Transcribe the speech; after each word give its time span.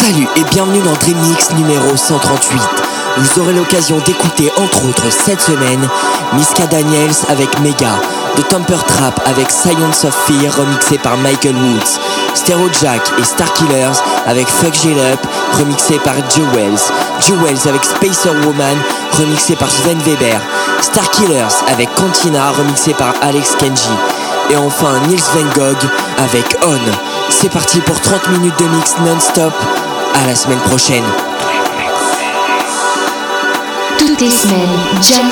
Salut 0.00 0.28
et 0.36 0.44
bienvenue 0.44 0.80
dans 0.80 0.92
Dreamix 0.92 1.50
numéro 1.56 1.96
138. 1.96 2.60
Vous 3.16 3.40
aurez 3.40 3.52
l'occasion 3.52 3.98
d'écouter 3.98 4.50
entre 4.56 4.88
autres 4.88 5.10
cette 5.10 5.40
semaine 5.40 5.86
Miska 6.34 6.66
Daniels 6.66 7.16
avec 7.28 7.58
Mega, 7.60 7.98
The 8.36 8.46
Temper 8.48 8.78
Trap 8.86 9.20
avec 9.26 9.50
Science 9.50 10.04
of 10.04 10.14
Fear 10.26 10.54
remixé 10.56 10.98
par 10.98 11.16
Michael 11.16 11.56
Woods, 11.56 11.98
Stereo 12.34 12.68
Jack 12.80 13.02
et 13.18 13.24
Star 13.24 13.52
Killers 13.54 13.98
avec 14.26 14.46
Fuck 14.48 14.74
Jill 14.74 14.98
Up 14.98 15.20
remixé 15.58 15.98
par 15.98 16.14
Jewels, 16.30 16.78
Jewels 17.20 17.68
avec 17.68 17.84
Spacer 17.84 18.34
Woman 18.46 18.78
remixé 19.18 19.56
par 19.56 19.68
Sven 19.68 19.98
Weber, 19.98 20.40
Star 20.80 21.10
Killers 21.10 21.64
avec 21.72 21.92
Cantina 21.96 22.52
remixé 22.52 22.94
par 22.94 23.14
Alex 23.20 23.56
Kenji 23.56 23.90
et 24.50 24.56
enfin 24.56 25.00
Nils 25.08 25.20
Van 25.34 25.60
Gogh 25.60 25.90
avec 26.18 26.56
On. 26.64 26.78
C'est 27.30 27.50
parti 27.50 27.80
pour 27.80 28.00
30 28.00 28.28
minutes 28.30 28.58
de 28.58 28.64
mix 28.68 28.94
non-stop. 29.04 29.52
À 30.14 30.26
la 30.26 30.34
semaine 30.34 30.60
prochaine. 30.60 31.04
Toutes 33.98 34.20
les 34.20 34.30
semaines, 34.30 34.78
John 35.02 35.30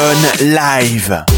Live. 0.00 1.29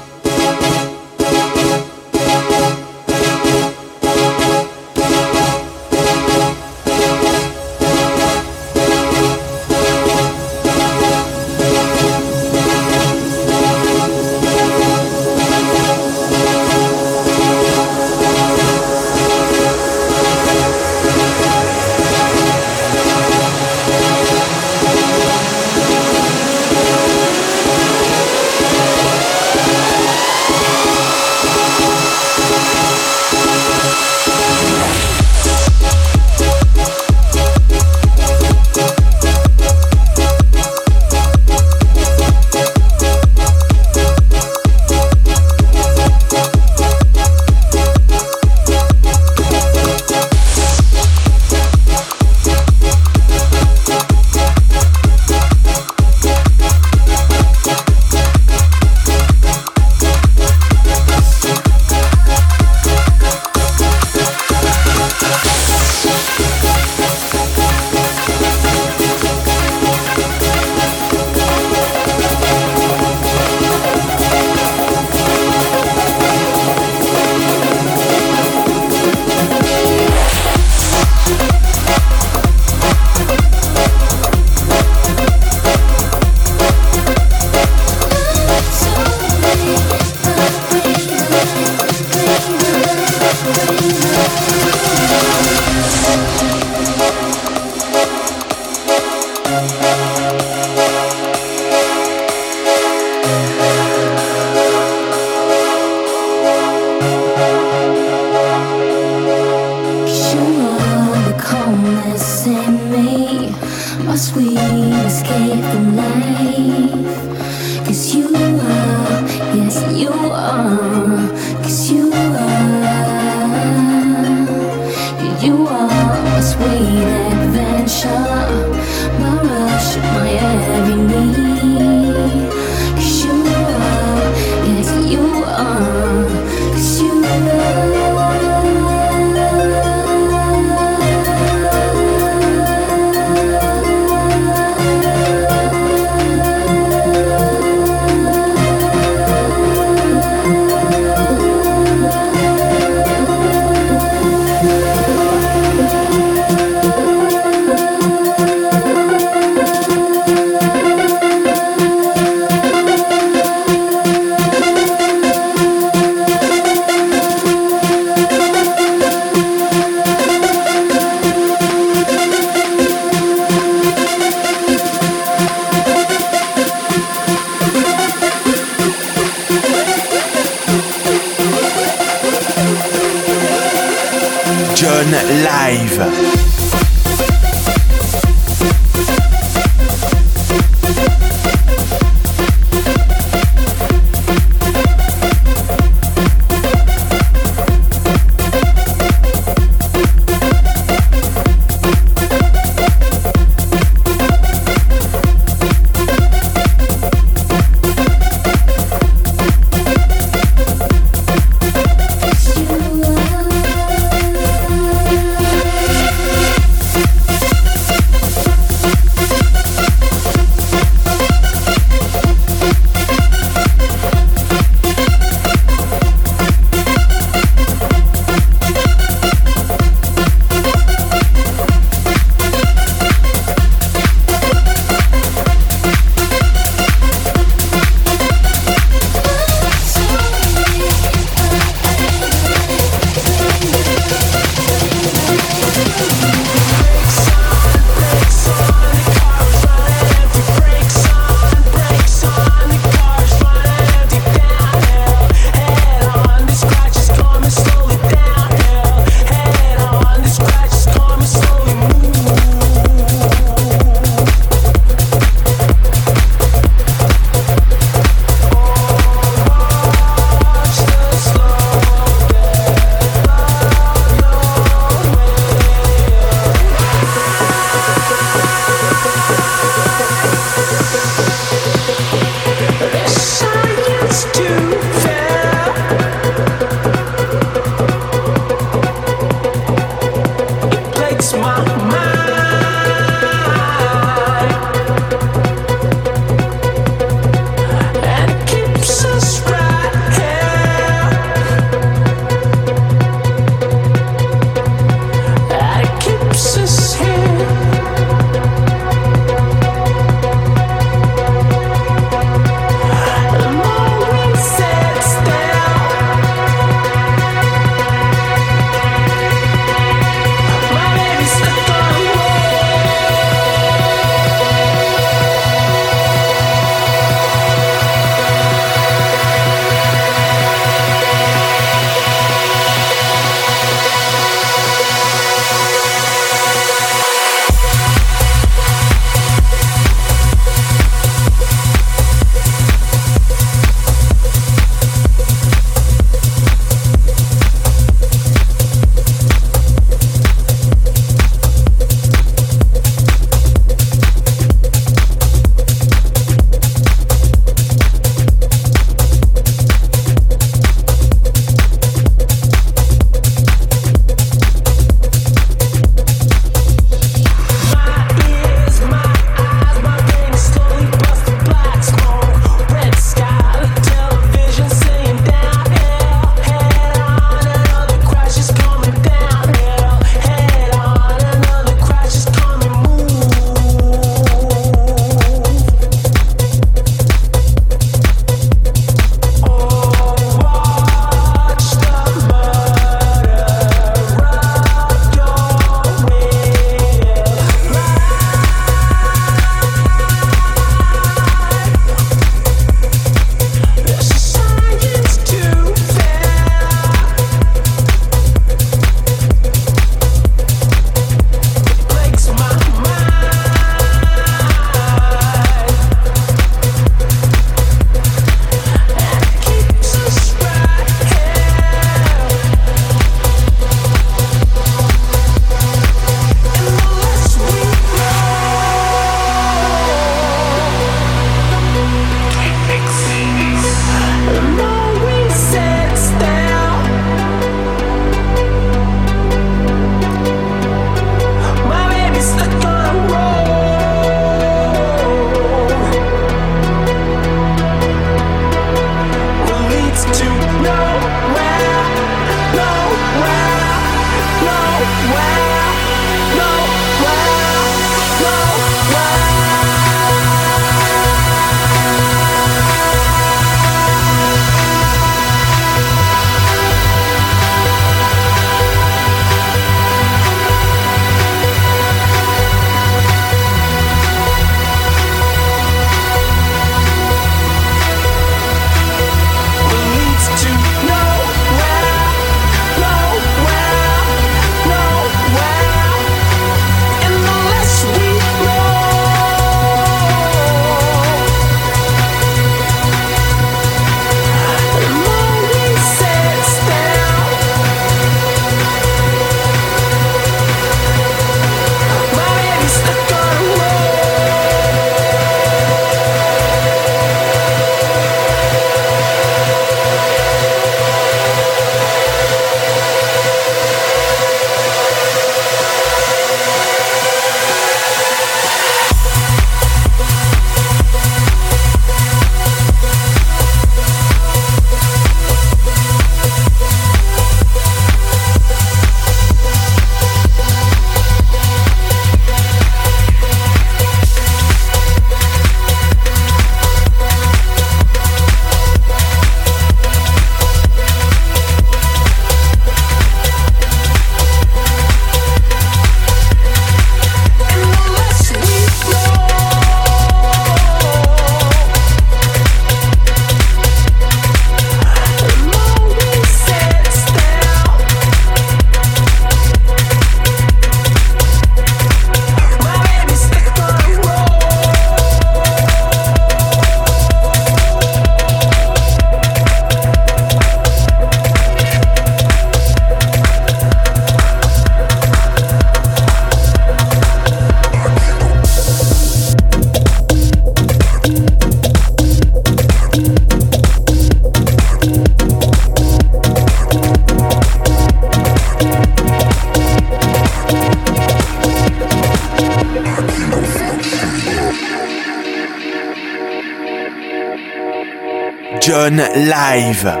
Live. 598.89 600.00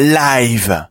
Live. 0.00 0.89